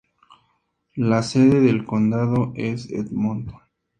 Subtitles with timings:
[0.95, 3.59] La sede del condado es Edmonton.